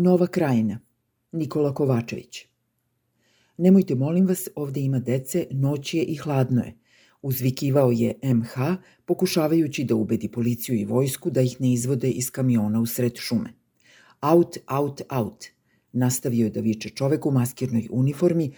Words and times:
Nova 0.00 0.26
krajina. 0.26 0.80
Nikola 1.32 1.74
Kovačević. 1.74 2.46
Nemojte, 3.56 3.94
molim 3.94 4.26
vas, 4.26 4.48
ovde 4.54 4.80
ima 4.80 4.98
dece, 4.98 5.46
noć 5.50 5.94
je 5.94 6.02
i 6.02 6.14
hladno 6.14 6.62
je. 6.62 6.74
Uzvikivao 7.22 7.90
je 7.90 8.14
MH, 8.22 8.54
pokušavajući 9.04 9.84
da 9.84 9.94
ubedi 9.94 10.28
policiju 10.28 10.76
i 10.76 10.84
vojsku 10.84 11.30
da 11.30 11.40
ih 11.40 11.60
ne 11.60 11.72
izvode 11.72 12.10
iz 12.10 12.30
kamiona 12.30 12.80
u 12.80 12.86
sred 12.86 13.16
šume. 13.16 13.52
Out, 14.20 14.56
out, 14.68 15.02
out. 15.10 15.44
Nastavio 15.92 16.44
je 16.44 16.50
da 16.50 16.60
viče 16.60 16.88
čovek 16.88 17.26
u 17.26 17.30
maskirnoj 17.30 17.88
uniformi, 17.90 18.52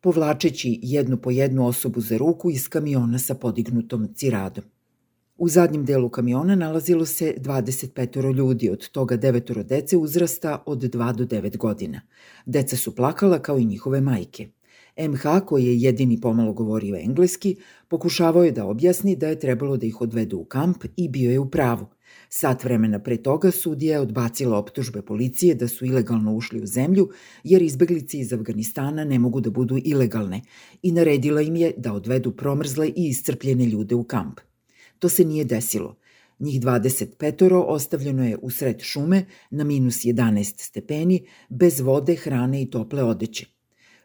povlačeći 0.00 0.78
jednu 0.82 1.16
po 1.16 1.30
jednu 1.30 1.66
osobu 1.66 2.00
za 2.00 2.16
ruku 2.16 2.50
iz 2.50 2.68
kamiona 2.68 3.18
sa 3.18 3.34
podignutom 3.34 4.14
ciradom. 4.14 4.64
U 5.40 5.48
zadnjem 5.48 5.84
delu 5.84 6.08
kamiona 6.08 6.54
nalazilo 6.54 7.06
se 7.06 7.34
25 7.38 8.34
ljudi, 8.36 8.70
od 8.70 8.88
toga 8.88 9.16
devetoro 9.16 9.62
dece 9.62 9.96
uzrasta 9.96 10.62
od 10.66 10.78
2 10.78 11.12
do 11.16 11.24
9 11.24 11.56
godina. 11.56 12.00
Deca 12.46 12.76
su 12.76 12.94
plakala 12.94 13.38
kao 13.38 13.58
i 13.58 13.64
njihove 13.64 14.00
majke. 14.00 14.48
MH, 14.98 15.22
koji 15.46 15.66
je 15.66 15.80
jedini 15.80 16.20
pomalo 16.20 16.52
govorio 16.52 16.96
engleski, 16.96 17.56
pokušavao 17.88 18.44
je 18.44 18.52
da 18.52 18.66
objasni 18.66 19.16
da 19.16 19.28
je 19.28 19.38
trebalo 19.38 19.76
da 19.76 19.86
ih 19.86 20.00
odvedu 20.00 20.38
u 20.38 20.44
kamp 20.44 20.84
i 20.96 21.08
bio 21.08 21.30
je 21.30 21.38
u 21.38 21.50
pravu. 21.50 21.86
Sat 22.28 22.64
vremena 22.64 22.98
pre 22.98 23.16
toga 23.16 23.50
sudija 23.50 23.94
je 23.94 24.00
odbacila 24.00 24.58
optužbe 24.58 25.02
policije 25.02 25.54
da 25.54 25.68
su 25.68 25.84
ilegalno 25.84 26.34
ušli 26.34 26.62
u 26.62 26.66
zemlju, 26.66 27.08
jer 27.44 27.62
izbeglice 27.62 28.18
iz 28.18 28.32
Afganistana 28.32 29.04
ne 29.04 29.18
mogu 29.18 29.40
da 29.40 29.50
budu 29.50 29.78
ilegalne 29.84 30.42
i 30.82 30.92
naredila 30.92 31.42
im 31.42 31.56
je 31.56 31.72
da 31.76 31.92
odvedu 31.92 32.32
promrzle 32.32 32.88
i 32.88 33.08
iscrpljene 33.08 33.64
ljude 33.64 33.94
u 33.94 34.04
kamp. 34.04 34.40
To 35.00 35.08
se 35.08 35.24
nije 35.24 35.44
desilo. 35.44 35.96
Njih 36.38 36.60
25 36.60 37.64
ostavljeno 37.66 38.24
je 38.24 38.38
u 38.42 38.50
sred 38.50 38.80
šume 38.80 39.24
na 39.50 39.64
minus 39.64 40.04
11 40.04 40.60
stepeni, 40.60 41.26
bez 41.48 41.80
vode, 41.80 42.16
hrane 42.16 42.62
i 42.62 42.70
tople 42.70 43.04
odeće. 43.04 43.46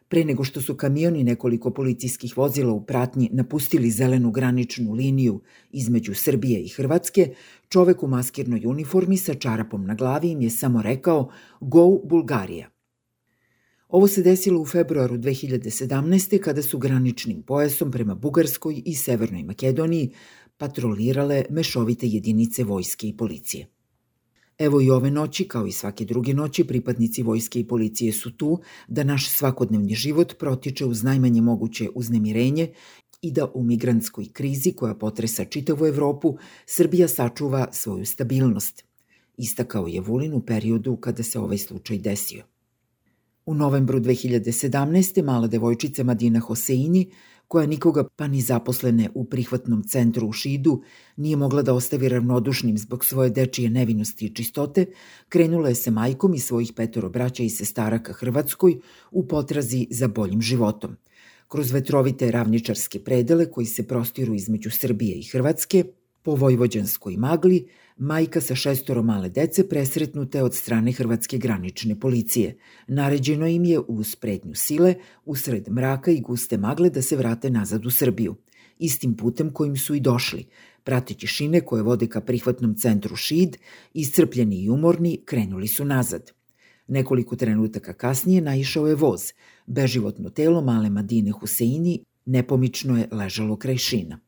Pre 0.08 0.24
nego 0.24 0.44
što 0.44 0.60
su 0.60 0.74
kamioni 0.74 1.24
nekoliko 1.24 1.70
policijskih 1.70 2.38
vozila 2.38 2.72
u 2.72 2.86
pratnji 2.86 3.28
napustili 3.32 3.90
zelenu 3.90 4.30
graničnu 4.30 4.92
liniju 4.92 5.40
između 5.70 6.14
Srbije 6.14 6.60
i 6.60 6.68
Hrvatske, 6.68 7.34
čovek 7.68 8.02
u 8.02 8.08
maskirnoj 8.08 8.66
uniformi 8.66 9.16
sa 9.16 9.34
čarapom 9.34 9.86
na 9.86 9.94
glavi 9.94 10.30
im 10.30 10.42
je 10.42 10.50
samo 10.50 10.82
rekao 10.82 11.30
Go 11.60 12.00
Bulgarija. 12.04 12.70
Ovo 13.88 14.08
se 14.08 14.22
desilo 14.22 14.60
u 14.60 14.66
februaru 14.66 15.18
2017. 15.18 16.40
kada 16.40 16.62
su 16.62 16.78
graničnim 16.78 17.42
pojasom 17.42 17.90
prema 17.90 18.14
Bugarskoj 18.14 18.82
i 18.84 18.94
Severnoj 18.94 19.42
Makedoniji 19.42 20.10
patrolirale 20.58 21.44
mešovite 21.50 22.06
jedinice 22.06 22.64
vojske 22.64 23.08
i 23.08 23.16
policije. 23.16 23.66
Evo 24.58 24.80
i 24.80 24.90
ove 24.90 25.10
noći, 25.10 25.48
kao 25.48 25.66
i 25.66 25.72
svake 25.72 26.04
druge 26.04 26.34
noći, 26.34 26.64
pripadnici 26.64 27.22
vojske 27.22 27.60
i 27.60 27.68
policije 27.68 28.12
su 28.12 28.36
tu 28.36 28.60
da 28.88 29.04
naš 29.04 29.30
svakodnevni 29.30 29.94
život 29.94 30.34
protiče 30.38 30.84
uz 30.84 31.02
najmanje 31.02 31.42
moguće 31.42 31.88
uznemirenje 31.94 32.72
i 33.22 33.30
da 33.30 33.46
u 33.54 33.62
migrantskoj 33.62 34.28
krizi 34.32 34.72
koja 34.72 34.94
potresa 34.94 35.44
čitavu 35.44 35.86
Evropu, 35.86 36.36
Srbija 36.66 37.08
sačuva 37.08 37.68
svoju 37.72 38.06
stabilnost. 38.06 38.84
Istakao 39.36 39.86
je 39.86 40.00
Vulin 40.00 40.34
u 40.34 40.40
periodu 40.40 40.96
kada 40.96 41.22
se 41.22 41.38
ovaj 41.38 41.58
slučaj 41.58 41.98
desio. 41.98 42.44
U 43.46 43.54
novembru 43.54 44.00
2017. 44.00 45.22
mala 45.24 45.46
devojčica 45.46 46.04
Madina 46.04 46.40
Hoseini 46.40 47.10
koja 47.48 47.66
nikoga 47.66 48.04
pa 48.16 48.26
ni 48.26 48.40
zaposlene 48.40 49.10
u 49.14 49.24
prihvatnom 49.24 49.82
centru 49.82 50.28
u 50.28 50.32
Šidu 50.32 50.82
nije 51.16 51.36
mogla 51.36 51.62
da 51.62 51.74
ostavi 51.74 52.08
ravnodušnim 52.08 52.78
zbog 52.78 53.04
svoje 53.04 53.30
dečije 53.30 53.70
nevinosti 53.70 54.26
i 54.26 54.34
čistote, 54.34 54.86
krenula 55.28 55.68
je 55.68 55.74
se 55.74 55.90
majkom 55.90 56.34
i 56.34 56.38
svojih 56.38 56.72
petoro 56.76 57.08
braća 57.08 57.42
i 57.42 57.50
sestara 57.50 58.02
ka 58.02 58.12
Hrvatskoj 58.12 58.80
u 59.10 59.28
potrazi 59.28 59.86
za 59.90 60.08
boljim 60.08 60.42
životom. 60.42 60.96
Kroz 61.48 61.70
vetrovite 61.72 62.30
ravničarske 62.30 63.04
predele 63.04 63.50
koji 63.50 63.66
se 63.66 63.86
prostiru 63.88 64.34
između 64.34 64.70
Srbije 64.70 65.18
i 65.18 65.22
Hrvatske, 65.22 65.84
po 66.22 66.34
vojvođanskoj 66.34 67.16
magli, 67.16 67.68
majka 67.96 68.40
sa 68.40 68.54
šestoro 68.54 69.02
male 69.02 69.28
dece 69.28 69.68
presretnuta 69.68 70.44
od 70.44 70.54
strane 70.54 70.92
Hrvatske 70.92 71.38
granične 71.38 72.00
policije. 72.00 72.58
Naređeno 72.88 73.46
im 73.46 73.64
je 73.64 73.80
uz 73.80 74.16
prednju 74.16 74.54
sile, 74.54 74.94
usred 75.24 75.68
mraka 75.68 76.10
i 76.10 76.20
guste 76.20 76.58
magle 76.58 76.90
da 76.90 77.02
se 77.02 77.16
vrate 77.16 77.50
nazad 77.50 77.86
u 77.86 77.90
Srbiju. 77.90 78.36
Istim 78.78 79.16
putem 79.16 79.50
kojim 79.50 79.76
su 79.76 79.94
i 79.94 80.00
došli, 80.00 80.46
prateći 80.84 81.26
šine 81.26 81.60
koje 81.60 81.82
vode 81.82 82.06
ka 82.06 82.20
prihvatnom 82.20 82.74
centru 82.74 83.16
Šid, 83.16 83.56
iscrpljeni 83.94 84.62
i 84.62 84.70
umorni, 84.70 85.20
krenuli 85.24 85.68
su 85.68 85.84
nazad. 85.84 86.32
Nekoliko 86.88 87.36
trenutaka 87.36 87.92
kasnije 87.92 88.40
naišao 88.40 88.86
je 88.86 88.94
voz. 88.94 89.20
Beživotno 89.66 90.30
telo 90.30 90.60
male 90.60 90.90
Madine 90.90 91.30
Huseini 91.30 92.04
nepomično 92.24 92.98
je 92.98 93.08
ležalo 93.12 93.56
kraj 93.56 93.76
šina. 93.76 94.25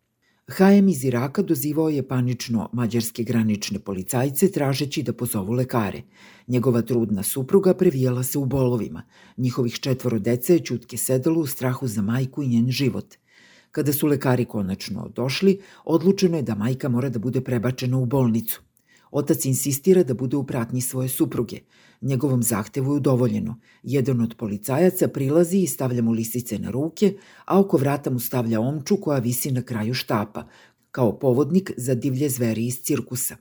HM 0.51 0.89
iz 0.89 1.05
Iraka 1.05 1.43
dozivao 1.43 1.89
je 1.89 2.09
panično 2.09 2.69
mađarske 2.73 3.23
granične 3.23 3.79
policajce 3.79 4.51
tražeći 4.53 5.03
da 5.03 5.13
pozovu 5.13 5.53
lekare. 5.53 6.03
Njegova 6.47 6.83
trudna 6.83 7.23
supruga 7.23 7.75
previjala 7.75 8.23
se 8.23 8.39
u 8.39 8.45
bolovima. 8.45 9.03
Njihovih 9.37 9.75
četvoro 9.81 10.19
dece 10.19 10.55
je 10.55 10.65
čutke 10.65 10.97
sedalo 10.97 11.41
u 11.41 11.47
strahu 11.47 11.87
za 11.87 12.03
majku 12.03 12.43
i 12.43 12.49
njen 12.49 12.71
život. 12.71 13.15
Kada 13.71 13.93
su 13.93 14.07
lekari 14.07 14.45
konačno 14.45 15.09
došli, 15.09 15.61
odlučeno 15.85 16.37
je 16.37 16.43
da 16.43 16.55
majka 16.55 16.89
mora 16.89 17.09
da 17.09 17.19
bude 17.19 17.41
prebačena 17.41 17.99
u 17.99 18.07
bolnicu. 18.07 18.63
Otac 19.11 19.45
insistira 19.45 20.03
da 20.03 20.15
bude 20.15 20.37
u 20.37 20.47
pratnji 20.47 20.81
svoje 20.81 21.09
supruge. 21.09 21.59
Njegovom 22.01 22.43
zahtevu 22.43 22.93
je 22.93 22.97
udovoljeno. 22.97 23.61
Jedan 23.83 24.21
od 24.21 24.35
policajaca 24.37 25.09
prilazi 25.09 25.59
i 25.59 25.67
stavlja 25.67 26.03
mu 26.03 26.13
lisice 26.13 26.59
na 26.59 26.71
ruke, 26.71 27.15
a 27.45 27.61
oko 27.61 27.77
vrata 27.77 28.11
mu 28.11 28.19
stavlja 28.19 28.61
omču 28.61 28.97
koja 28.97 29.19
visi 29.19 29.53
na 29.53 29.63
kraju 29.63 29.95
štapa, 29.95 30.49
kao 30.91 31.19
povodnik 31.19 31.73
za 31.77 31.95
divlje 31.95 32.29
zveri 32.29 32.67
iz 32.67 32.81
cirkusa. 32.83 33.37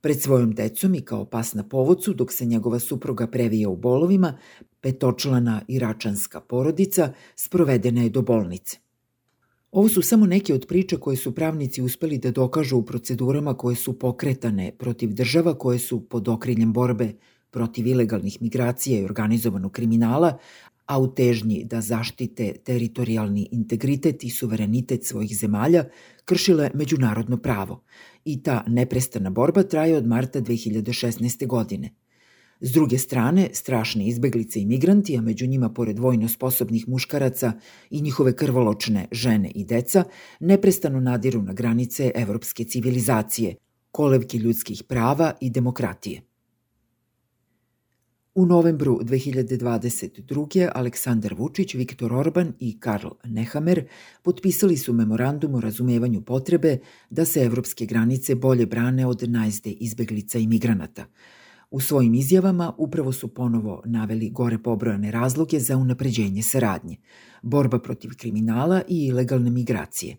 Pred 0.00 0.22
svojom 0.22 0.54
decom 0.54 0.94
i 0.94 1.00
kao 1.00 1.24
pas 1.24 1.54
na 1.54 1.68
povodcu, 1.68 2.14
dok 2.14 2.32
se 2.32 2.44
njegova 2.44 2.78
supruga 2.78 3.26
previja 3.26 3.68
u 3.68 3.76
bolovima, 3.76 4.38
petočlana 4.80 5.62
iračanska 5.68 6.40
porodica 6.40 7.12
sprovedena 7.36 8.02
je 8.02 8.10
do 8.10 8.22
bolnice. 8.22 8.85
Ovo 9.76 9.88
su 9.88 10.02
samo 10.02 10.26
neke 10.26 10.54
od 10.54 10.66
priča 10.66 10.96
koje 10.96 11.16
su 11.16 11.34
pravnici 11.34 11.82
uspeli 11.82 12.18
da 12.18 12.30
dokažu 12.30 12.76
u 12.76 12.82
procedurama 12.82 13.54
koje 13.54 13.76
su 13.76 13.98
pokretane 13.98 14.72
protiv 14.78 15.12
država 15.12 15.58
koje 15.58 15.78
su 15.78 16.08
pod 16.08 16.28
okriljem 16.28 16.72
borbe 16.72 17.12
protiv 17.50 17.86
ilegalnih 17.86 18.42
migracija 18.42 19.00
i 19.00 19.04
organizovanog 19.04 19.72
kriminala, 19.72 20.38
a 20.86 20.98
u 20.98 21.14
težnji 21.14 21.64
da 21.64 21.80
zaštite 21.80 22.52
teritorijalni 22.64 23.48
integritet 23.52 24.24
i 24.24 24.30
suverenitet 24.30 25.04
svojih 25.04 25.38
zemalja, 25.38 25.84
kršile 26.24 26.70
međunarodno 26.74 27.36
pravo. 27.36 27.82
I 28.24 28.42
ta 28.42 28.64
neprestana 28.68 29.30
borba 29.30 29.62
traje 29.62 29.96
od 29.96 30.06
marta 30.06 30.40
2016. 30.40 31.46
godine– 31.46 31.90
S 32.60 32.72
druge 32.72 32.98
strane, 32.98 33.48
strašne 33.52 34.06
izbeglice 34.08 34.60
i 34.60 34.66
migranti, 34.66 35.16
a 35.18 35.20
među 35.20 35.46
njima 35.46 35.68
pored 35.68 35.98
vojno 35.98 36.28
sposobnih 36.28 36.88
muškaraca 36.88 37.52
i 37.90 38.00
njihove 38.00 38.32
krvoločne 38.36 39.08
žene 39.12 39.50
i 39.54 39.64
deca, 39.64 40.04
neprestano 40.40 41.00
nadiru 41.00 41.42
na 41.42 41.52
granice 41.52 42.10
evropske 42.14 42.64
civilizacije, 42.64 43.54
kolevke 43.90 44.38
ljudskih 44.38 44.82
prava 44.88 45.34
i 45.40 45.50
demokratije. 45.50 46.22
U 48.34 48.46
novembru 48.46 49.00
2022. 49.02 50.70
Aleksandar 50.74 51.34
Vučić, 51.34 51.74
Viktor 51.74 52.12
Orban 52.12 52.52
i 52.60 52.80
Karl 52.80 53.08
Nehammer 53.24 53.84
potpisali 54.22 54.76
su 54.76 54.92
memorandum 54.92 55.54
o 55.54 55.60
razumevanju 55.60 56.22
potrebe 56.22 56.78
da 57.10 57.24
se 57.24 57.40
evropske 57.40 57.86
granice 57.86 58.34
bolje 58.34 58.66
brane 58.66 59.06
od 59.06 59.30
najzde 59.30 59.70
izbeglica 59.70 60.38
i 60.38 60.46
migranata– 60.46 61.04
U 61.70 61.80
svojim 61.80 62.14
izjavama 62.14 62.72
upravo 62.78 63.12
su 63.12 63.34
ponovo 63.34 63.82
naveli 63.86 64.30
gore 64.30 64.58
pobrojane 64.58 65.10
razloge 65.10 65.60
za 65.60 65.76
unapređenje 65.76 66.42
saradnje, 66.42 66.96
borba 67.42 67.78
protiv 67.78 68.10
kriminala 68.16 68.82
i 68.88 69.06
ilegalne 69.06 69.50
migracije. 69.50 70.16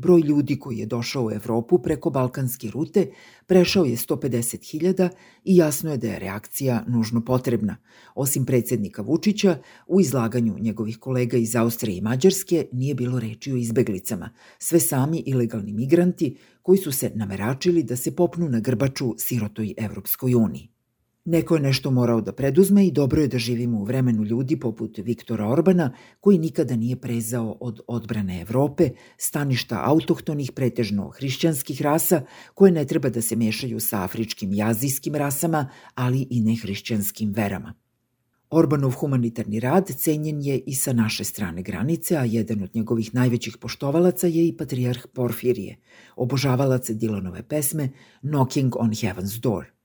Broj 0.00 0.20
ljudi 0.20 0.58
koji 0.58 0.78
je 0.78 0.86
došao 0.86 1.24
u 1.24 1.30
Evropu 1.30 1.78
preko 1.78 2.10
balkanske 2.10 2.70
rute 2.70 3.10
prešao 3.46 3.84
je 3.84 3.96
150.000 3.96 5.08
i 5.44 5.56
jasno 5.56 5.90
je 5.90 5.96
da 5.96 6.06
je 6.06 6.18
reakcija 6.18 6.84
nužno 6.88 7.24
potrebna. 7.24 7.76
Osim 8.14 8.46
predsednika 8.46 9.02
Vučića, 9.02 9.58
u 9.86 10.00
izlaganju 10.00 10.56
njegovih 10.58 10.98
kolega 10.98 11.36
iz 11.36 11.56
Austrije 11.56 11.98
i 11.98 12.00
Mađarske 12.00 12.66
nije 12.72 12.94
bilo 12.94 13.20
reči 13.20 13.52
o 13.52 13.56
izbeglicama, 13.56 14.30
sve 14.58 14.80
sami 14.80 15.22
ilegalni 15.26 15.72
migranti 15.72 16.36
koji 16.62 16.78
su 16.78 16.92
se 16.92 17.12
nameračili 17.14 17.82
da 17.82 17.96
se 17.96 18.16
popnu 18.16 18.48
na 18.48 18.60
grbaču 18.60 19.14
sirotoj 19.18 19.74
Evropskoj 19.76 20.34
uniji. 20.34 20.79
Neko 21.24 21.54
je 21.54 21.60
nešto 21.60 21.90
morao 21.90 22.20
da 22.20 22.32
preduzme 22.32 22.86
i 22.86 22.92
dobro 22.92 23.22
je 23.22 23.28
da 23.28 23.38
živimo 23.38 23.78
u 23.78 23.84
vremenu 23.84 24.24
ljudi 24.24 24.60
poput 24.60 24.98
Viktora 24.98 25.48
Orbana, 25.48 25.92
koji 26.20 26.38
nikada 26.38 26.76
nije 26.76 26.96
prezao 27.00 27.56
od 27.60 27.80
odbrane 27.86 28.40
Evrope, 28.40 28.90
staništa 29.16 29.82
autohtonih, 29.84 30.52
pretežno 30.52 31.08
hrišćanskih 31.08 31.82
rasa, 31.82 32.22
koje 32.54 32.72
ne 32.72 32.84
treba 32.84 33.08
da 33.08 33.22
se 33.22 33.36
mešaju 33.36 33.80
sa 33.80 34.02
afričkim 34.04 34.52
i 34.52 34.62
azijskim 34.62 35.14
rasama, 35.14 35.68
ali 35.94 36.26
i 36.30 36.40
nehrišćanskim 36.40 37.32
verama. 37.32 37.74
Orbanov 38.50 38.90
humanitarni 38.90 39.60
rad 39.60 39.86
cenjen 39.86 40.40
je 40.42 40.58
i 40.58 40.74
sa 40.74 40.92
naše 40.92 41.24
strane 41.24 41.62
granice, 41.62 42.16
a 42.16 42.24
jedan 42.24 42.62
od 42.62 42.70
njegovih 42.74 43.14
najvećih 43.14 43.56
poštovalaca 43.60 44.26
je 44.26 44.48
i 44.48 44.56
patrijarh 44.56 45.06
Porfirije, 45.14 45.76
obožavalac 46.16 46.90
Dilanove 46.90 47.42
pesme 47.42 47.88
Knocking 48.20 48.76
on 48.76 48.90
Heaven's 48.90 49.40
Door– 49.40 49.66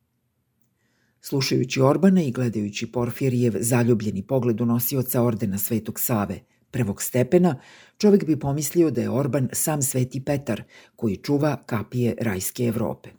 Slušajući 1.28 1.82
Orbana 1.82 2.24
i 2.24 2.32
gledajući 2.32 2.92
Porfirijev 2.92 3.54
zaljubljeni 3.60 4.22
pogled 4.22 4.62
u 4.62 4.66
nosioca 4.66 5.22
ordena 5.22 5.58
Svetog 5.58 6.00
Save, 6.00 6.40
prvog 6.72 7.02
stepena, 7.02 7.60
čovek 7.98 8.26
bi 8.26 8.40
pomislio 8.40 8.92
da 8.92 9.02
je 9.02 9.10
Orban 9.10 9.50
sam 9.54 9.82
Sveti 9.82 10.24
Petar, 10.26 10.64
koji 10.96 11.16
čuva 11.18 11.58
kapije 11.66 12.16
rajske 12.22 12.64
Evrope. 12.64 13.10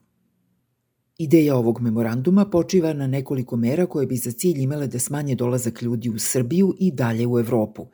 Ideja 1.18 1.56
ovog 1.56 1.80
memoranduma 1.80 2.44
počiva 2.50 2.92
na 2.92 3.06
nekoliko 3.06 3.56
mera 3.56 3.86
koje 3.86 4.06
bi 4.06 4.16
za 4.16 4.32
cilj 4.32 4.62
imale 4.62 4.86
da 4.86 4.98
smanje 4.98 5.34
dolazak 5.34 5.82
ljudi 5.82 6.10
u 6.10 6.18
Srbiju 6.18 6.74
i 6.78 6.92
dalje 6.92 7.26
u 7.26 7.38
Evropu, 7.38 7.86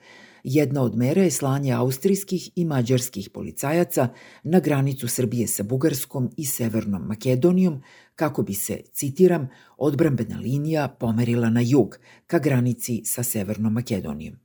Jedna 0.45 0.83
od 0.83 0.97
mera 0.97 1.23
je 1.23 1.31
slanje 1.31 1.73
austrijskih 1.73 2.51
i 2.57 2.65
mađarskih 2.65 3.31
policajaca 3.31 4.09
na 4.43 4.61
granicu 4.61 5.09
Srbije 5.09 5.47
sa 5.47 5.63
Bugarskom 5.63 6.31
i 6.37 6.45
Severnom 6.45 7.03
Makedonijom 7.03 7.83
kako 8.15 8.43
bi 8.43 8.55
se, 8.55 8.81
citiram, 8.93 9.49
odbrambena 9.79 10.39
linija 10.39 10.89
pomerila 10.89 11.51
na 11.51 11.61
jug, 11.61 11.99
ka 12.27 12.39
granici 12.39 13.03
sa 13.05 13.23
Severnom 13.23 13.73
Makedonijom. 13.73 14.37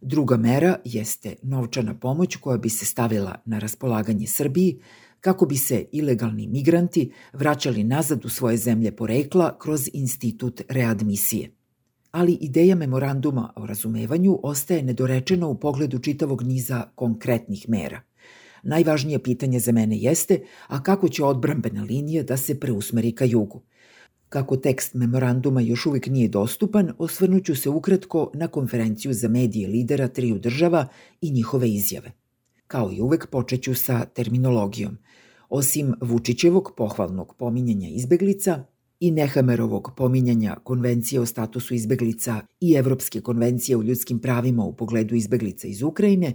Druga 0.00 0.36
mera 0.36 0.76
jeste 0.84 1.36
novčana 1.42 1.98
pomoć 1.98 2.36
koja 2.36 2.58
bi 2.58 2.70
se 2.70 2.84
stavila 2.84 3.42
na 3.44 3.58
raspolaganje 3.58 4.26
Srbiji 4.26 4.80
kako 5.20 5.46
bi 5.46 5.56
se 5.56 5.84
ilegalni 5.92 6.46
migranti 6.46 7.12
vraćali 7.32 7.84
nazad 7.84 8.24
u 8.24 8.28
svoje 8.28 8.56
zemlje 8.56 8.96
porekla 8.96 9.58
kroz 9.58 9.88
institut 9.92 10.60
readmisije 10.68 11.57
ali 12.10 12.32
ideja 12.32 12.74
memoranduma 12.74 13.52
o 13.56 13.66
razumevanju 13.66 14.40
ostaje 14.42 14.82
nedorečena 14.82 15.46
u 15.46 15.60
pogledu 15.60 15.98
čitavog 15.98 16.42
niza 16.42 16.82
konkretnih 16.94 17.68
mera. 17.68 18.00
Najvažnije 18.62 19.22
pitanje 19.22 19.60
za 19.60 19.72
mene 19.72 19.98
jeste, 19.98 20.40
a 20.66 20.82
kako 20.82 21.08
će 21.08 21.24
odbrambena 21.24 21.82
linija 21.82 22.22
da 22.22 22.36
se 22.36 22.60
preusmeri 22.60 23.12
ka 23.12 23.24
jugu? 23.24 23.62
Kako 24.28 24.56
tekst 24.56 24.94
memoranduma 24.94 25.60
još 25.60 25.86
uvek 25.86 26.06
nije 26.06 26.28
dostupan, 26.28 26.92
osvrnuću 26.98 27.56
se 27.56 27.68
ukratko 27.68 28.30
na 28.34 28.48
konferenciju 28.48 29.12
za 29.12 29.28
medije 29.28 29.68
lidera 29.68 30.08
triju 30.08 30.38
država 30.38 30.86
i 31.20 31.30
njihove 31.30 31.70
izjave. 31.70 32.12
Kao 32.66 32.92
i 32.92 33.00
uvek 33.00 33.26
počeću 33.26 33.74
sa 33.74 34.04
terminologijom. 34.04 34.98
Osim 35.48 35.94
Vučićevog 36.00 36.72
pohvalnog 36.76 37.34
pominjanja 37.38 37.88
izbeglica, 37.88 38.64
i 39.00 39.10
Nehamerovog 39.10 39.92
pominjanja 39.96 40.56
Konvencije 40.64 41.20
o 41.20 41.26
statusu 41.26 41.74
izbeglica 41.74 42.40
i 42.60 42.74
Evropske 42.74 43.20
konvencije 43.20 43.76
o 43.76 43.82
ljudskim 43.82 44.18
pravima 44.18 44.64
u 44.64 44.76
pogledu 44.76 45.14
izbeglica 45.14 45.68
iz 45.68 45.82
Ukrajine, 45.82 46.34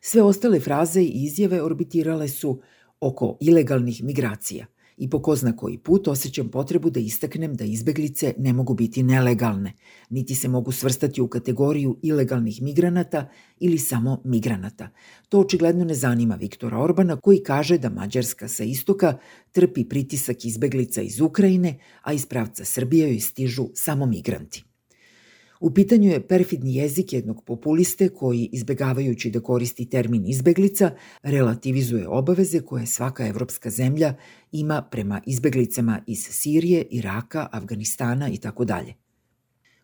sve 0.00 0.22
ostale 0.22 0.60
fraze 0.60 1.02
i 1.02 1.24
izjave 1.24 1.62
orbitirale 1.62 2.28
su 2.28 2.60
oko 3.00 3.36
ilegalnih 3.40 4.04
migracija– 4.04 4.66
i 4.96 5.10
po 5.10 5.22
ko 5.22 5.36
zna 5.36 5.56
koji 5.56 5.78
put 5.78 6.08
osjećam 6.08 6.48
potrebu 6.48 6.90
da 6.90 7.00
istaknem 7.00 7.54
da 7.54 7.64
izbeglice 7.64 8.34
ne 8.38 8.52
mogu 8.52 8.74
biti 8.74 9.02
nelegalne, 9.02 9.72
niti 10.10 10.34
se 10.34 10.48
mogu 10.48 10.72
svrstati 10.72 11.20
u 11.20 11.28
kategoriju 11.28 11.98
ilegalnih 12.02 12.62
migranata 12.62 13.28
ili 13.60 13.78
samo 13.78 14.20
migranata. 14.24 14.88
To 15.28 15.40
očigledno 15.40 15.84
ne 15.84 15.94
zanima 15.94 16.34
Viktora 16.34 16.78
Orbana 16.78 17.16
koji 17.16 17.42
kaže 17.42 17.78
da 17.78 17.90
Mađarska 17.90 18.48
sa 18.48 18.64
istoka 18.64 19.18
trpi 19.52 19.84
pritisak 19.84 20.44
izbeglica 20.44 21.02
iz 21.02 21.20
Ukrajine, 21.20 21.78
a 22.02 22.12
iz 22.12 22.26
pravca 22.26 22.64
Srbije 22.64 23.08
joj 23.08 23.20
stižu 23.20 23.68
samo 23.74 24.06
migranti. 24.06 24.71
U 25.62 25.70
pitanju 25.70 26.10
je 26.10 26.26
perfidni 26.26 26.74
jezik 26.74 27.12
jednog 27.12 27.44
populiste 27.44 28.08
koji, 28.08 28.48
izbegavajući 28.52 29.30
da 29.30 29.40
koristi 29.40 29.84
termin 29.88 30.26
izbeglica, 30.26 30.90
relativizuje 31.22 32.08
obaveze 32.08 32.60
koje 32.60 32.86
svaka 32.86 33.26
evropska 33.26 33.70
zemlja 33.70 34.14
ima 34.52 34.82
prema 34.90 35.20
izbeglicama 35.26 36.00
iz 36.06 36.18
Sirije, 36.30 36.82
Iraka, 36.90 37.48
Afganistana 37.52 38.28
i 38.28 38.36
tako 38.36 38.64
dalje. 38.64 38.94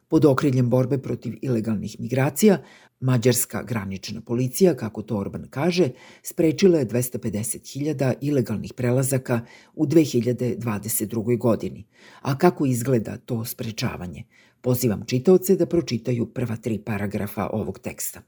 Pod 0.09 0.25
okriljem 0.25 0.71
borbe 0.71 0.99
protiv 0.99 1.35
ilegalnih 1.43 2.01
migracija, 2.01 2.63
Mađarska 3.01 3.63
granična 3.63 4.21
policija, 4.21 4.75
kako 4.75 5.03
to 5.03 5.17
Orban 5.17 5.47
kaže, 5.51 5.91
sprečila 6.23 6.79
je 6.79 6.87
250.000 6.87 8.15
ilegalnih 8.21 8.73
prelazaka 8.73 9.41
u 9.75 9.87
2022. 9.87 11.39
godini. 11.39 11.85
A 12.23 12.39
kako 12.39 12.67
izgleda 12.67 13.17
to 13.17 13.45
sprečavanje? 13.45 14.25
Pozivam 14.61 15.05
čitaoce 15.07 15.57
da 15.57 15.67
pročitaju 15.67 16.27
prva 16.27 16.57
tri 16.57 16.79
paragrafa 16.79 17.51
ovog 17.53 17.79
teksta. 17.79 18.23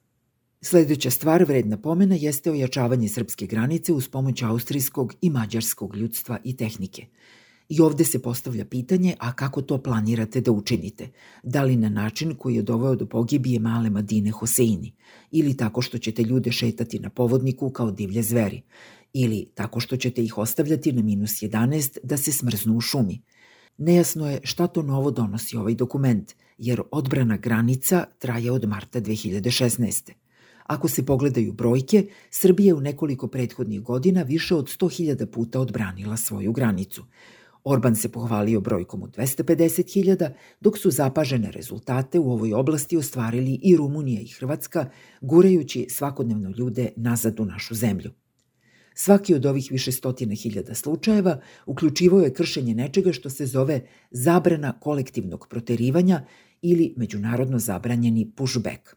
Sledeća 0.62 1.11
stvar 1.11 1.44
vredna 1.44 1.77
pomena 1.77 2.15
jeste 2.15 2.50
ojačavanje 2.50 3.09
srpske 3.09 3.47
granice 3.47 3.93
uz 3.93 4.09
pomoć 4.09 4.43
austrijskog 4.43 5.15
i 5.21 5.31
mađarskog 5.31 5.97
ljudstva 5.97 6.38
i 6.44 6.56
tehnike. 6.56 7.06
I 7.69 7.81
ovde 7.81 8.05
se 8.05 8.23
postavlja 8.23 8.65
pitanje, 8.65 9.15
a 9.19 9.32
kako 9.32 9.62
to 9.62 9.82
planirate 9.82 10.41
da 10.41 10.53
učinite? 10.53 11.09
Da 11.43 11.62
li 11.62 11.77
na 11.77 11.88
način 11.88 12.35
koji 12.35 12.55
je 12.55 12.62
doveo 12.62 12.94
do 12.94 13.06
pogibije 13.06 13.61
male 13.61 13.91
Madine 13.91 14.31
Hoseini? 14.31 14.93
Ili 15.31 15.56
tako 15.56 15.83
što 15.83 15.99
ćete 15.99 16.23
ljude 16.23 16.53
šetati 16.53 16.99
na 16.99 17.11
povodniku 17.11 17.71
kao 17.71 17.91
divlje 17.91 18.23
zveri? 18.23 18.62
Ili 19.12 19.49
tako 19.55 19.81
što 19.81 19.97
ćete 19.97 20.25
ih 20.25 20.38
ostavljati 20.38 20.93
na 20.93 21.03
minus 21.03 21.31
11 21.31 21.99
da 22.03 22.17
se 22.17 22.33
smrznu 22.33 22.76
u 22.76 22.81
šumi? 22.81 23.21
Nejasno 23.82 24.31
je 24.31 24.41
šta 24.44 24.67
to 24.67 24.82
novo 24.82 25.11
donosi 25.11 25.56
ovaj 25.56 25.75
dokument, 25.75 26.32
jer 26.59 26.82
odbrana 26.91 27.37
granica 27.37 28.05
traje 28.19 28.53
od 28.53 28.69
marta 28.69 29.00
2016. 29.00 30.12
Ako 30.67 30.88
se 30.88 31.06
pogledaju 31.06 31.53
brojke, 31.53 32.06
Srbija 32.31 32.77
u 32.77 32.81
nekoliko 32.81 33.29
prethodnih 33.29 33.81
godina 33.81 34.23
više 34.23 34.55
od 34.55 34.65
100.000 34.65 35.27
puta 35.27 35.61
odbranila 35.61 36.17
svoju 36.17 36.53
granicu. 36.53 37.05
Orban 37.65 37.97
se 37.97 38.12
pohvalio 38.12 38.61
brojkom 38.61 39.03
od 39.03 39.17
250.000, 39.17 40.31
dok 40.61 40.79
su 40.79 40.91
zapažene 40.91 41.50
rezultate 41.50 42.19
u 42.19 42.33
ovoj 42.33 42.53
oblasti 42.53 42.97
ostvarili 42.97 43.61
i 43.62 43.76
Rumunija 43.76 44.21
i 44.21 44.29
Hrvatska, 44.29 44.91
gurajući 45.21 45.87
svakodnevno 45.91 46.50
ljude 46.59 46.88
nazad 46.97 47.41
u 47.41 47.44
našu 47.44 47.75
zemlju. 47.75 48.11
Svaki 49.02 49.35
od 49.35 49.47
ovih 49.47 49.69
više 49.70 49.93
stotina 49.93 50.35
hiljada 50.35 50.75
slučajeva 50.75 51.41
uključivao 51.67 52.20
je 52.20 52.35
kršenje 52.35 52.75
nečega 52.75 53.12
što 53.12 53.31
se 53.31 53.47
zove 53.47 53.81
zabrana 54.11 54.73
kolektivnog 54.81 55.47
proterivanja 55.50 56.26
ili 56.62 56.94
međunarodno 56.97 57.58
zabranjeni 57.58 58.30
pushback. 58.37 58.97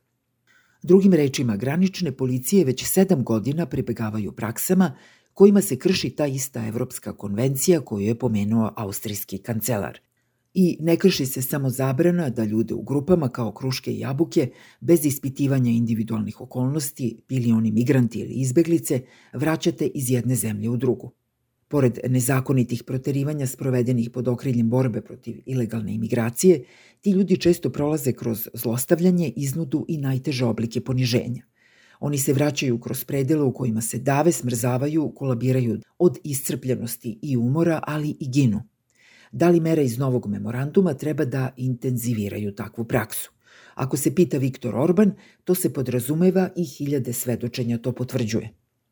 Drugim 0.81 1.13
rečima, 1.13 1.55
granične 1.55 2.11
policije 2.11 2.65
već 2.65 2.83
sedam 2.85 3.23
godina 3.23 3.65
pribegavaju 3.65 4.31
praksama 4.31 4.95
kojima 5.33 5.61
se 5.61 5.79
krši 5.79 6.09
ta 6.09 6.27
ista 6.27 6.67
Evropska 6.67 7.13
konvencija 7.13 7.81
koju 7.81 8.05
je 8.05 8.19
pomenuo 8.19 8.73
austrijski 8.75 9.37
kancelar– 9.37 9.99
I 10.53 10.77
ne 10.79 10.97
krši 10.97 11.25
se 11.25 11.41
samo 11.41 11.69
zabrana 11.69 12.29
da 12.29 12.43
ljude 12.43 12.73
u 12.73 12.81
grupama 12.81 13.29
kao 13.29 13.51
kruške 13.51 13.91
i 13.91 13.99
jabuke, 13.99 14.49
bez 14.81 15.05
ispitivanja 15.05 15.71
individualnih 15.71 16.41
okolnosti, 16.41 17.21
bili 17.29 17.51
oni 17.51 17.71
migranti 17.71 18.19
ili 18.19 18.33
izbeglice, 18.33 19.01
vraćate 19.33 19.87
iz 19.87 20.09
jedne 20.09 20.35
zemlje 20.35 20.69
u 20.69 20.77
drugu. 20.77 21.11
Pored 21.67 21.99
nezakonitih 22.09 22.83
proterivanja 22.83 23.47
sprovedenih 23.47 24.09
pod 24.09 24.27
okriljem 24.27 24.69
borbe 24.69 25.01
protiv 25.01 25.41
ilegalne 25.45 25.93
imigracije, 25.93 26.63
ti 27.01 27.11
ljudi 27.11 27.37
često 27.37 27.69
prolaze 27.69 28.11
kroz 28.11 28.49
zlostavljanje, 28.53 29.33
iznudu 29.35 29.85
i 29.87 29.97
najteže 29.97 30.45
oblike 30.45 30.81
poniženja. 30.81 31.43
Oni 31.99 32.17
se 32.17 32.33
vraćaju 32.33 32.79
kroz 32.79 33.03
predele 33.03 33.43
u 33.43 33.53
kojima 33.53 33.81
se 33.81 33.99
dave, 33.99 34.31
smrzavaju, 34.31 35.11
kolabiraju 35.15 35.79
od 35.99 36.17
iscrpljenosti 36.23 37.19
i 37.21 37.37
umora, 37.37 37.79
ali 37.83 38.15
i 38.19 38.29
ginu– 38.29 38.61
da 39.33 39.49
li 39.49 39.59
mere 39.59 39.83
iz 39.83 39.97
novog 39.97 40.27
memoranduma 40.27 40.93
treba 40.93 41.25
da 41.25 41.53
intenziviraju 41.57 42.55
takvu 42.55 42.83
praksu. 42.85 43.31
Ako 43.75 43.97
se 43.97 44.15
pita 44.15 44.37
Viktor 44.37 44.75
Orban, 44.75 45.11
to 45.43 45.55
se 45.55 45.73
podrazumeva 45.73 46.49
i 46.55 46.65
hiljade 46.65 47.13
svedočenja 47.13 47.77
to 47.77 47.91
potvrđuje. 47.91 48.49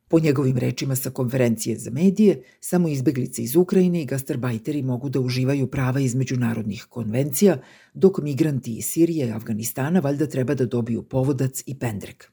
Po 0.08 0.20
njegovim 0.20 0.58
rečima 0.58 0.96
sa 0.96 1.10
konferencije 1.10 1.78
za 1.78 1.92
medije, 1.92 2.44
samo 2.60 2.88
izbeglice 2.88 3.44
iz 3.44 3.56
Ukrajine 3.56 4.02
i 4.02 4.06
gastarbajteri 4.06 4.82
mogu 4.82 5.10
da 5.10 5.20
uživaju 5.20 5.68
prava 5.68 6.00
iz 6.00 6.16
međunarodnih 6.16 6.86
konvencija, 6.90 7.58
dok 7.94 8.20
migranti 8.22 8.74
iz 8.74 8.86
Sirije 8.86 9.28
i 9.28 9.32
Afganistana 9.32 10.00
valjda 10.00 10.28
treba 10.28 10.54
da 10.54 10.66
dobiju 10.66 11.04
povodac 11.04 11.64
i 11.66 11.80
pendrek. 11.80 12.31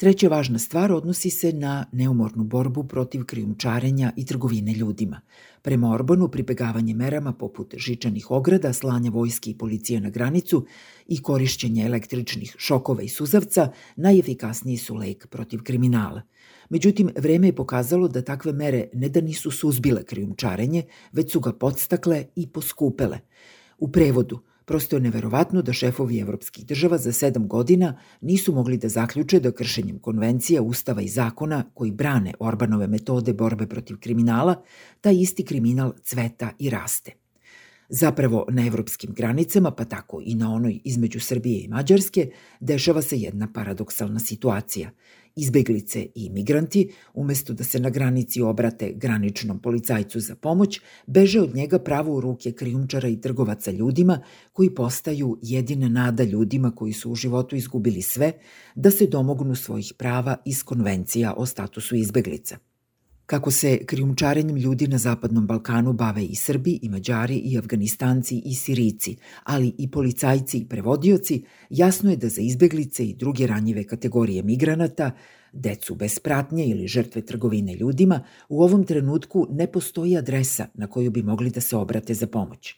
Treća 0.00 0.28
važna 0.28 0.58
stvar 0.58 0.92
odnosi 0.92 1.30
se 1.30 1.52
na 1.52 1.86
neumornu 1.92 2.44
borbu 2.44 2.84
protiv 2.84 3.24
krijumčarenja 3.24 4.12
i 4.16 4.24
trgovine 4.24 4.72
ljudima. 4.72 5.20
Prema 5.62 5.90
Orbanu, 5.90 6.28
pribegavanje 6.28 6.94
merama 6.94 7.32
poput 7.32 7.74
žičanih 7.76 8.30
ograda, 8.30 8.72
slanja 8.72 9.10
vojske 9.10 9.50
i 9.50 9.58
policije 9.58 10.00
na 10.00 10.10
granicu 10.10 10.66
i 11.08 11.22
korišćenje 11.22 11.84
električnih 11.84 12.54
šokova 12.58 13.02
i 13.02 13.08
suzavca 13.08 13.72
najefikasniji 13.96 14.76
su 14.76 14.94
lek 14.94 15.26
protiv 15.26 15.62
kriminala. 15.62 16.22
Međutim, 16.70 17.10
vreme 17.16 17.48
je 17.48 17.56
pokazalo 17.56 18.08
da 18.08 18.22
takve 18.22 18.52
mere 18.52 18.88
ne 18.92 19.08
da 19.08 19.20
nisu 19.20 19.50
suzbile 19.50 20.04
krijumčarenje, 20.04 20.82
već 21.12 21.32
su 21.32 21.40
ga 21.40 21.52
podstakle 21.52 22.24
i 22.36 22.46
poskupele. 22.46 23.18
U 23.78 23.92
prevodu– 23.92 24.40
Prosto 24.70 24.96
je 24.96 25.00
neverovatno 25.00 25.62
da 25.62 25.72
šefovi 25.72 26.18
evropskih 26.20 26.66
država 26.66 26.98
za 26.98 27.12
sedam 27.12 27.48
godina 27.48 27.96
nisu 28.20 28.52
mogli 28.54 28.76
da 28.78 28.88
zaključe 28.88 29.40
da 29.40 29.52
kršenjem 29.52 29.98
konvencija, 29.98 30.62
ustava 30.62 31.02
i 31.02 31.08
zakona 31.08 31.64
koji 31.74 31.90
brane 31.90 32.34
Orbanove 32.38 32.86
metode 32.86 33.32
borbe 33.32 33.66
protiv 33.66 33.96
kriminala, 34.00 34.62
taj 35.00 35.14
isti 35.14 35.44
kriminal 35.44 35.92
cveta 36.02 36.50
i 36.58 36.70
raste. 36.70 37.19
Zapravo, 37.92 38.46
na 38.50 38.66
evropskim 38.66 39.12
granicama, 39.12 39.70
pa 39.70 39.84
tako 39.84 40.20
i 40.24 40.34
na 40.34 40.52
onoj 40.54 40.80
između 40.84 41.20
Srbije 41.20 41.60
i 41.60 41.68
Mađarske, 41.68 42.30
dešava 42.60 43.02
se 43.02 43.18
jedna 43.18 43.48
paradoksalna 43.54 44.20
situacija. 44.20 44.90
Izbeglice 45.36 46.06
i 46.14 46.30
migranti, 46.30 46.92
umesto 47.14 47.52
da 47.52 47.64
se 47.64 47.80
na 47.80 47.90
granici 47.90 48.42
obrate 48.42 48.92
graničnom 48.96 49.58
policajcu 49.58 50.20
za 50.20 50.34
pomoć, 50.34 50.80
beže 51.06 51.40
od 51.40 51.54
njega 51.54 51.78
pravo 51.78 52.16
u 52.16 52.20
ruke 52.20 52.52
krijumčara 52.52 53.08
i 53.08 53.20
trgovaca 53.20 53.70
ljudima 53.70 54.20
koji 54.52 54.74
postaju 54.74 55.38
jedina 55.42 55.88
nada 55.88 56.24
ljudima 56.24 56.70
koji 56.70 56.92
su 56.92 57.10
u 57.10 57.14
životu 57.14 57.56
izgubili 57.56 58.02
sve 58.02 58.32
da 58.74 58.90
se 58.90 59.06
domognu 59.06 59.54
svojih 59.54 59.92
prava 59.98 60.36
iz 60.44 60.62
konvencija 60.62 61.34
o 61.36 61.46
statusu 61.46 61.96
izbeglica. 61.96 62.69
Kako 63.30 63.50
se 63.50 63.78
krijumčarenjem 63.86 64.56
ljudi 64.56 64.86
na 64.88 64.98
Zapadnom 64.98 65.46
Balkanu 65.46 65.92
bave 65.92 66.24
i 66.24 66.34
Srbi, 66.34 66.78
i 66.82 66.88
Mađari, 66.88 67.36
i 67.36 67.58
Afganistanci, 67.58 68.42
i 68.44 68.54
Sirici, 68.54 69.16
ali 69.44 69.72
i 69.78 69.90
policajci 69.90 70.58
i 70.58 70.64
prevodioci, 70.68 71.44
jasno 71.70 72.10
je 72.10 72.16
da 72.16 72.28
za 72.28 72.40
izbeglice 72.40 73.04
i 73.06 73.14
druge 73.14 73.46
ranjive 73.46 73.84
kategorije 73.84 74.42
migranata, 74.42 75.10
decu 75.52 75.94
bez 75.94 76.18
pratnje 76.18 76.66
ili 76.66 76.88
žrtve 76.88 77.22
trgovine 77.22 77.74
ljudima, 77.74 78.24
u 78.48 78.62
ovom 78.62 78.84
trenutku 78.84 79.46
ne 79.50 79.66
postoji 79.66 80.16
adresa 80.16 80.66
na 80.74 80.86
koju 80.86 81.10
bi 81.10 81.22
mogli 81.22 81.50
da 81.50 81.60
se 81.60 81.76
obrate 81.76 82.14
za 82.14 82.26
pomoć. 82.26 82.76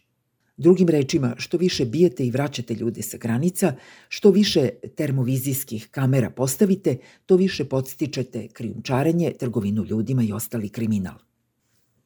Drugim 0.56 0.88
rečima, 0.88 1.34
što 1.38 1.56
više 1.56 1.84
bijete 1.84 2.26
i 2.26 2.30
vraćate 2.30 2.74
ljude 2.74 3.02
sa 3.02 3.16
granica, 3.16 3.74
što 4.08 4.30
više 4.30 4.68
termovizijskih 4.96 5.88
kamera 5.90 6.30
postavite, 6.30 6.98
to 7.26 7.36
više 7.36 7.64
podstičete 7.64 8.48
krijumčarenje, 8.48 9.32
trgovinu 9.38 9.84
ljudima 9.84 10.22
i 10.22 10.32
ostali 10.32 10.68
kriminal. 10.68 11.14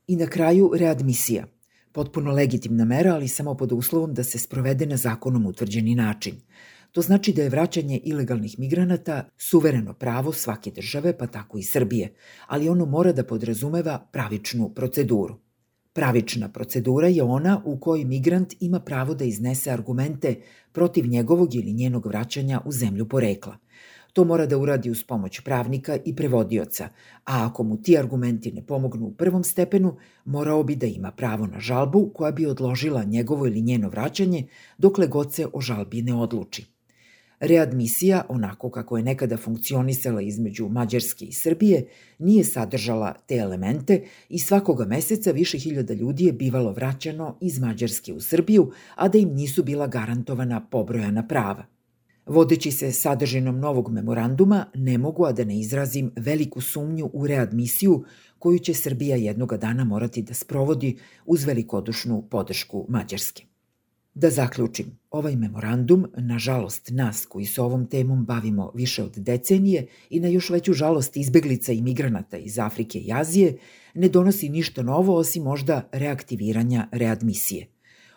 I 0.06 0.16
na 0.16 0.26
kraju 0.26 0.72
readmisija. 0.74 1.46
Potpuno 1.92 2.32
legitimna 2.32 2.84
mera, 2.84 3.14
ali 3.14 3.28
samo 3.28 3.54
pod 3.54 3.72
uslovom 3.72 4.14
da 4.14 4.24
se 4.24 4.38
sprovede 4.38 4.86
na 4.86 4.96
zakonom 4.96 5.46
utvrđeni 5.46 5.94
način. 5.94 6.34
To 6.92 7.02
znači 7.02 7.32
da 7.32 7.42
je 7.42 7.48
vraćanje 7.48 7.98
ilegalnih 8.04 8.58
migranata 8.58 9.28
suvereno 9.36 9.92
pravo 9.94 10.32
svake 10.32 10.70
države, 10.70 11.18
pa 11.18 11.26
tako 11.26 11.58
i 11.58 11.62
Srbije, 11.62 12.14
ali 12.46 12.68
ono 12.68 12.86
mora 12.86 13.12
da 13.12 13.24
podrazumeva 13.24 14.08
pravičnu 14.12 14.74
proceduru. 14.74 15.45
Pravična 15.96 16.48
procedura 16.48 17.08
je 17.08 17.22
ona 17.22 17.60
u 17.64 17.78
kojoj 17.80 18.04
migrant 18.04 18.54
ima 18.60 18.80
pravo 18.80 19.14
da 19.14 19.24
iznese 19.24 19.70
argumente 19.70 20.34
protiv 20.72 21.06
njegovog 21.06 21.54
ili 21.54 21.72
njenog 21.72 22.06
vraćanja 22.06 22.60
u 22.64 22.72
zemlju 22.72 23.08
porekla. 23.08 23.56
To 24.12 24.24
mora 24.24 24.46
da 24.46 24.58
uradi 24.58 24.90
uz 24.90 25.04
pomoć 25.04 25.40
pravnika 25.40 25.96
i 26.04 26.16
prevodioca, 26.16 26.88
a 27.24 27.46
ako 27.46 27.62
mu 27.62 27.82
ti 27.82 27.98
argumenti 27.98 28.52
ne 28.52 28.66
pomognu 28.66 29.06
u 29.06 29.14
prvom 29.14 29.44
stepenu, 29.44 29.96
morao 30.24 30.62
bi 30.62 30.76
da 30.76 30.86
ima 30.86 31.10
pravo 31.10 31.46
na 31.46 31.60
žalbu 31.60 32.10
koja 32.14 32.32
bi 32.32 32.46
odložila 32.46 33.04
njegovo 33.04 33.46
ili 33.46 33.62
njeno 33.62 33.88
vraćanje 33.88 34.46
dokle 34.78 35.06
god 35.06 35.34
se 35.34 35.46
o 35.52 35.60
žalbi 35.60 36.02
ne 36.02 36.14
odluči. 36.14 36.75
Readmisija, 37.40 38.24
onako 38.28 38.70
kako 38.70 38.96
je 38.96 39.02
nekada 39.02 39.36
funkcionisala 39.36 40.22
između 40.22 40.68
Mađarske 40.68 41.24
i 41.24 41.32
Srbije, 41.32 41.86
nije 42.18 42.44
sadržala 42.44 43.14
te 43.26 43.34
elemente 43.34 44.04
i 44.28 44.38
svakoga 44.38 44.84
meseca 44.84 45.30
više 45.30 45.58
hiljada 45.58 45.94
ljudi 45.94 46.24
je 46.24 46.32
bivalo 46.32 46.72
vraćano 46.72 47.38
iz 47.40 47.58
Mađarske 47.58 48.12
u 48.12 48.20
Srbiju, 48.20 48.72
a 48.94 49.08
da 49.08 49.18
im 49.18 49.34
nisu 49.34 49.64
bila 49.64 49.86
garantovana 49.86 50.66
pobrojana 50.70 51.26
prava. 51.26 51.64
Vodeći 52.26 52.70
se 52.70 52.92
sadržinom 52.92 53.60
novog 53.60 53.90
memoranduma, 53.92 54.66
ne 54.74 54.98
mogu 54.98 55.24
a 55.24 55.32
da 55.32 55.44
ne 55.44 55.60
izrazim 55.60 56.12
veliku 56.16 56.60
sumnju 56.60 57.10
u 57.12 57.26
readmisiju 57.26 58.04
koju 58.38 58.58
će 58.58 58.74
Srbija 58.74 59.16
jednoga 59.16 59.56
dana 59.56 59.84
morati 59.84 60.22
da 60.22 60.34
sprovodi 60.34 60.96
uz 61.26 61.44
velikodušnu 61.44 62.22
podršku 62.30 62.86
Mađarske. 62.88 63.55
Da 64.16 64.30
zaključim, 64.30 64.86
ovaj 65.10 65.36
memorandum, 65.36 66.06
na 66.16 66.38
žalost 66.38 66.90
nas 66.90 67.26
koji 67.26 67.46
se 67.46 67.62
ovom 67.62 67.86
temom 67.86 68.24
bavimo 68.24 68.70
više 68.74 69.02
od 69.02 69.12
decenije 69.16 69.86
i 70.10 70.20
na 70.20 70.28
još 70.28 70.50
veću 70.50 70.72
žalost 70.72 71.16
izbeglica 71.16 71.72
i 71.72 71.82
migranata 71.82 72.36
iz 72.36 72.58
Afrike 72.58 72.98
i 72.98 73.12
Azije, 73.12 73.58
ne 73.94 74.08
donosi 74.08 74.48
ništa 74.48 74.82
novo 74.82 75.16
osim 75.16 75.42
možda 75.42 75.88
reaktiviranja 75.92 76.88
readmisije. 76.92 77.66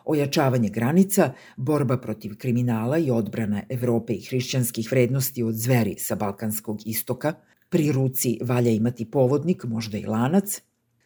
Ojačavanje 0.06 0.70
granica, 0.70 1.34
borba 1.58 1.98
protiv 1.98 2.38
kriminala 2.38 2.98
i 2.98 3.12
odbrana 3.12 3.64
Evrope 3.70 4.14
i 4.14 4.26
hrišćanskih 4.30 4.92
vrednosti 4.92 5.44
od 5.44 5.56
zveri 5.56 5.96
sa 5.98 6.16
Balkanskog 6.16 6.80
istoka, 6.86 7.34
pri 7.70 7.92
ruci 7.92 8.38
valja 8.42 8.72
imati 8.72 9.06
povodnik, 9.06 9.64
možda 9.64 9.98
i 9.98 10.06
lanac, 10.06 10.62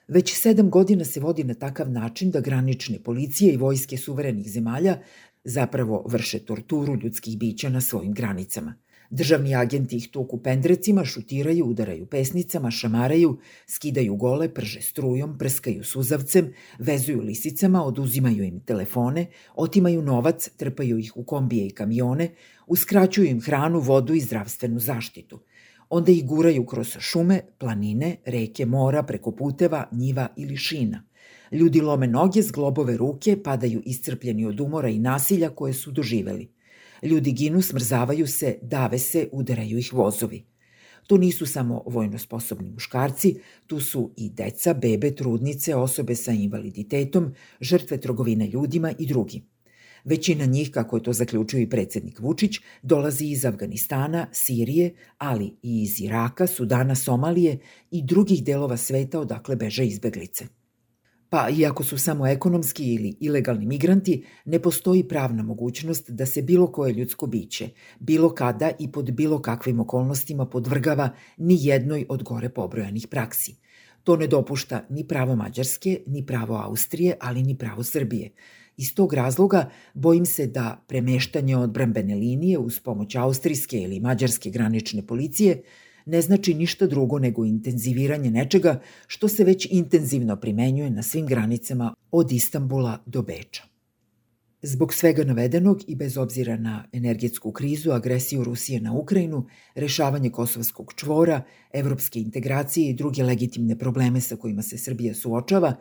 Već 0.07 0.33
sedam 0.33 0.69
godina 0.69 1.05
se 1.05 1.19
vodi 1.19 1.43
na 1.43 1.53
takav 1.53 1.89
način 1.89 2.31
da 2.31 2.39
granične 2.39 2.99
policije 3.03 3.53
i 3.53 3.57
vojske 3.57 3.97
suverenih 3.97 4.51
zemalja 4.51 4.97
zapravo 5.43 6.05
vrše 6.07 6.39
torturu 6.39 6.95
ljudskih 7.03 7.37
bića 7.37 7.69
na 7.69 7.81
svojim 7.81 8.13
granicama. 8.13 8.75
Državni 9.09 9.55
agenti 9.55 9.97
ih 9.97 10.09
tuku 10.11 10.43
pendrecima, 10.43 11.05
šutiraju, 11.05 11.65
udaraju 11.65 12.05
pesnicama, 12.05 12.71
šamaraju, 12.71 13.37
skidaju 13.67 14.15
gole, 14.15 14.53
prže 14.53 14.81
strujom, 14.81 15.37
prskaju 15.37 15.83
suzavcem, 15.83 16.53
vezuju 16.79 17.21
lisicama, 17.21 17.83
oduzimaju 17.83 18.43
im 18.43 18.59
telefone, 18.59 19.25
otimaju 19.55 20.01
novac, 20.01 20.49
trpaju 20.57 20.97
ih 20.97 21.11
u 21.15 21.23
kombije 21.23 21.67
i 21.67 21.71
kamione, 21.71 22.31
uskraćuju 22.67 23.27
im 23.27 23.41
hranu, 23.41 23.79
vodu 23.79 24.13
i 24.13 24.19
zdravstvenu 24.19 24.79
zaštitu– 24.79 25.39
Onda 25.95 26.11
ih 26.11 26.25
guraju 26.25 26.65
kroz 26.65 26.95
šume, 26.99 27.41
planine, 27.57 28.15
reke, 28.25 28.65
mora, 28.65 29.03
preko 29.03 29.31
puteva, 29.31 29.83
njiva 29.91 30.27
ili 30.37 30.57
šina. 30.57 31.03
Ljudi 31.51 31.81
lome 31.81 32.07
noge, 32.07 32.41
zglobove 32.41 32.97
ruke, 32.97 33.35
padaju 33.43 33.81
iscrpljeni 33.85 34.45
od 34.45 34.59
umora 34.59 34.89
i 34.89 34.99
nasilja 34.99 35.49
koje 35.49 35.73
su 35.73 35.91
doživeli. 35.91 36.47
Ljudi 37.03 37.31
ginu, 37.31 37.61
smrzavaju 37.61 38.27
se, 38.27 38.57
dave 38.61 38.99
se, 38.99 39.27
udaraju 39.31 39.77
ih 39.77 39.93
vozovi. 39.93 40.43
Tu 41.07 41.17
nisu 41.17 41.45
samo 41.45 41.83
vojno 41.85 42.19
sposobni 42.19 42.69
muškarci, 42.69 43.35
tu 43.67 43.79
su 43.79 44.11
i 44.17 44.29
deca, 44.29 44.73
bebe, 44.73 45.15
trudnice, 45.15 45.75
osobe 45.75 46.15
sa 46.15 46.31
invaliditetom, 46.31 47.33
žrtve 47.61 47.99
trgovine 47.99 48.47
ljudima 48.47 48.93
i 48.99 49.05
drugi. 49.05 49.43
Većina 50.03 50.45
njih, 50.45 50.71
kako 50.71 50.97
je 50.97 51.03
to 51.03 51.13
zaključio 51.13 51.59
i 51.59 51.69
predsednik 51.69 52.19
Vučić, 52.19 52.59
dolazi 52.81 53.25
iz 53.25 53.45
Afganistana, 53.45 54.27
Sirije, 54.31 54.93
ali 55.17 55.45
i 55.45 55.81
iz 55.81 56.01
Iraka, 56.01 56.47
Sudana, 56.47 56.95
Somalije 56.95 57.59
i 57.91 58.01
drugih 58.01 58.43
delova 58.43 58.77
sveta 58.77 59.19
odakle 59.19 59.55
beže 59.55 59.85
izbeglice. 59.85 60.45
Pa, 61.29 61.49
iako 61.49 61.83
su 61.83 61.97
samo 61.97 62.27
ekonomski 62.27 62.93
ili 62.93 63.17
ilegalni 63.19 63.65
migranti, 63.65 64.25
ne 64.45 64.59
postoji 64.59 65.07
pravna 65.07 65.43
mogućnost 65.43 66.09
da 66.09 66.25
se 66.25 66.41
bilo 66.41 66.71
koje 66.71 66.93
ljudsko 66.93 67.27
biće, 67.27 67.69
bilo 67.99 68.35
kada 68.35 68.71
i 68.79 68.91
pod 68.91 69.11
bilo 69.11 69.41
kakvim 69.41 69.79
okolnostima 69.79 70.45
podvrgava 70.45 71.09
ni 71.37 71.57
jednoj 71.59 72.05
od 72.09 72.23
gore 72.23 72.49
pobrojanih 72.49 73.07
praksi. 73.07 73.55
To 74.03 74.15
ne 74.15 74.27
dopušta 74.27 74.85
ni 74.89 75.07
pravo 75.07 75.35
Mađarske, 75.35 75.99
ni 76.07 76.25
pravo 76.25 76.55
Austrije, 76.55 77.17
ali 77.19 77.43
ni 77.43 77.57
pravo 77.57 77.83
Srbije– 77.83 78.31
Iz 78.77 78.95
tog 78.95 79.13
razloga 79.13 79.69
bojim 79.93 80.25
se 80.25 80.47
da 80.47 80.83
premeštanje 80.87 81.57
odbrambene 81.57 82.15
linije 82.15 82.57
uz 82.57 82.79
pomoć 82.79 83.15
austrijske 83.15 83.77
ili 83.77 83.99
mađarske 83.99 84.49
granične 84.49 85.07
policije 85.07 85.61
ne 86.05 86.21
znači 86.21 86.53
ništa 86.53 86.87
drugo 86.87 87.19
nego 87.19 87.45
intenziviranje 87.45 88.31
nečega 88.31 88.81
što 89.07 89.27
se 89.27 89.43
već 89.43 89.67
intenzivno 89.71 90.35
primenjuje 90.35 90.89
na 90.89 91.03
svim 91.03 91.25
granicama 91.25 91.93
od 92.11 92.31
Istambula 92.31 93.03
do 93.05 93.21
Beča. 93.21 93.63
Zbog 94.61 94.93
svega 94.93 95.23
navedenog 95.23 95.81
i 95.87 95.95
bez 95.95 96.17
obzira 96.17 96.57
na 96.57 96.85
energetsku 96.91 97.51
krizu, 97.51 97.91
agresiju 97.91 98.43
Rusije 98.43 98.81
na 98.81 98.93
Ukrajinu, 98.93 99.47
rešavanje 99.75 100.29
kosovskog 100.29 100.93
čvora, 100.95 101.41
evropske 101.73 102.19
integracije 102.19 102.89
i 102.89 102.93
druge 102.93 103.23
legitimne 103.23 103.77
probleme 103.79 104.21
sa 104.21 104.35
kojima 104.35 104.61
se 104.61 104.77
Srbija 104.77 105.13
suočava, 105.13 105.75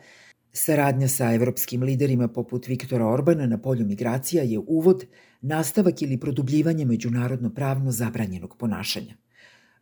Saradnja 0.52 1.08
sa 1.08 1.34
evropskim 1.34 1.82
liderima 1.82 2.28
poput 2.28 2.66
Viktora 2.68 3.06
Orbana 3.06 3.46
na 3.46 3.58
polju 3.58 3.86
migracija 3.86 4.42
je 4.42 4.58
uvod, 4.58 5.04
nastavak 5.40 6.02
ili 6.02 6.20
produbljivanje 6.20 6.84
međunarodno 6.84 7.50
pravno 7.54 7.92
zabranjenog 7.92 8.56
ponašanja. 8.58 9.14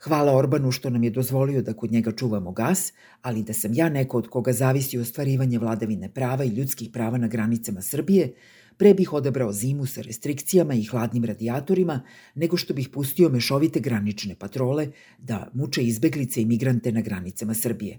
Hvala 0.04 0.36
Orbanu 0.36 0.70
što 0.72 0.90
nam 0.90 1.04
je 1.04 1.10
dozvolio 1.10 1.62
da 1.62 1.72
kod 1.72 1.92
njega 1.92 2.12
čuvamo 2.12 2.52
gas, 2.52 2.92
ali 3.22 3.42
da 3.42 3.52
sam 3.52 3.74
ja 3.74 3.88
neko 3.88 4.18
od 4.18 4.28
koga 4.28 4.52
zavisi 4.52 4.98
ostvarivanje 4.98 5.58
vladavine 5.58 6.08
prava 6.14 6.44
i 6.44 6.48
ljudskih 6.48 6.90
prava 6.92 7.18
na 7.18 7.28
granicama 7.28 7.82
Srbije, 7.82 8.34
pre 8.76 8.94
bih 8.94 9.12
odabrao 9.12 9.52
zimu 9.52 9.86
sa 9.86 10.00
restrikcijama 10.00 10.74
i 10.74 10.84
hladnim 10.84 11.24
radijatorima, 11.24 12.00
nego 12.34 12.56
što 12.56 12.74
bih 12.74 12.88
pustio 12.88 13.28
mešovite 13.28 13.80
granične 13.80 14.34
patrole 14.34 14.88
da 15.18 15.50
muče 15.54 15.82
izbeglice 15.82 16.42
i 16.42 16.46
migrante 16.46 16.92
na 16.92 17.00
granicama 17.00 17.54
Srbije. 17.54 17.98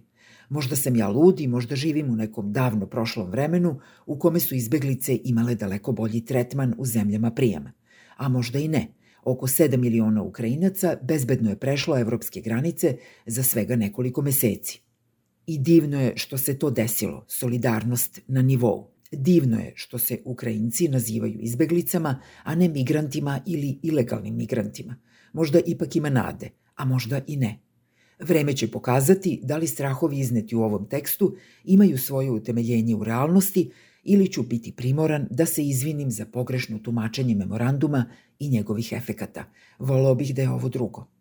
Možda 0.52 0.76
sam 0.76 0.96
ja 0.96 1.08
lud 1.08 1.40
i 1.40 1.48
možda 1.48 1.76
živim 1.76 2.10
u 2.10 2.16
nekom 2.16 2.54
davno 2.54 2.86
prošlom 2.86 3.30
vremenu 3.30 3.80
u 4.06 4.20
kome 4.20 4.40
su 4.40 4.56
izbeglice 4.56 5.20
imale 5.24 5.56
daleko 5.56 5.92
bolji 5.92 6.26
tretman 6.26 6.74
u 6.78 6.86
zemljama 6.86 7.32
prijama. 7.32 7.72
A 8.18 8.30
možda 8.30 8.60
i 8.60 8.68
ne. 8.68 8.88
Oko 9.24 9.48
7 9.48 9.78
miliona 9.78 10.22
Ukrajinaca 10.22 10.98
bezbedno 11.02 11.50
je 11.50 11.60
prešlo 11.60 12.00
evropske 12.00 12.42
granice 12.42 12.98
za 13.26 13.44
svega 13.44 13.76
nekoliko 13.76 14.22
meseci. 14.22 14.82
I 15.48 15.58
divno 15.58 16.02
je 16.02 16.14
što 16.16 16.38
se 16.38 16.60
to 16.60 16.70
desilo, 16.70 17.26
solidarnost 17.28 18.22
na 18.28 18.42
nivou. 18.42 18.88
Divno 19.12 19.60
je 19.60 19.74
što 19.76 19.98
se 19.98 20.22
Ukrajinci 20.26 20.88
nazivaju 20.88 21.40
izbeglicama, 21.40 22.22
a 22.44 22.56
ne 22.56 22.70
migrantima 22.70 23.40
ili 23.46 23.80
ilegalnim 23.84 24.36
migrantima. 24.36 24.96
Možda 25.34 25.60
ipak 25.66 25.96
ima 25.96 26.10
nade, 26.10 26.50
a 26.76 26.86
možda 26.86 27.22
i 27.28 27.38
ne. 27.38 27.60
Vreme 28.22 28.54
će 28.54 28.68
pokazati 28.68 29.40
da 29.44 29.58
li 29.58 29.68
strahovi 29.68 30.20
izneti 30.20 30.56
u 30.56 30.64
ovom 30.64 30.86
tekstu 30.90 31.36
imaju 31.64 31.98
svoje 31.98 32.32
utemeljenje 32.32 32.96
u 32.96 33.04
realnosti 33.04 33.72
ili 34.04 34.32
ću 34.32 34.44
biti 34.44 34.72
primoran 34.72 35.28
da 35.30 35.46
se 35.46 35.64
izvinim 35.64 36.12
za 36.12 36.26
pogrešno 36.26 36.80
tumačenje 36.80 37.36
memoranduma 37.36 38.06
i 38.40 38.50
njegovih 38.50 38.94
efekata. 38.94 39.46
Volao 39.80 40.16
bih 40.16 40.36
da 40.36 40.42
je 40.42 40.50
ovo 40.50 40.70
drugo. 40.70 41.21